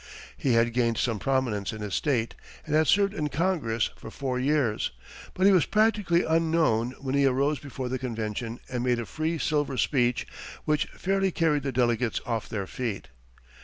He 0.35 0.53
had 0.53 0.73
gained 0.73 0.97
some 0.97 1.19
prominence 1.19 1.71
in 1.71 1.81
his 1.83 1.93
state, 1.93 2.33
and 2.65 2.73
had 2.73 2.87
served 2.87 3.13
in 3.13 3.27
Congress 3.29 3.91
for 3.95 4.09
four 4.09 4.39
years, 4.39 4.89
but 5.35 5.45
he 5.45 5.51
was 5.51 5.67
practically 5.67 6.23
unknown 6.23 6.95
when 7.01 7.13
he 7.13 7.27
arose 7.27 7.59
before 7.59 7.87
the 7.87 7.99
convention 7.99 8.59
and 8.67 8.83
made 8.83 8.97
a 8.97 9.05
free 9.05 9.37
silver 9.37 9.77
speech 9.77 10.25
which 10.65 10.85
fairly 10.97 11.29
carried 11.31 11.61
the 11.61 11.71
delegates 11.71 12.19
off 12.25 12.49
their 12.49 12.65
feet. 12.65 13.09